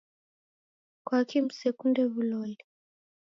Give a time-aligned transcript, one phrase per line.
[1.05, 2.57] Kwaki msekunde w'uloli?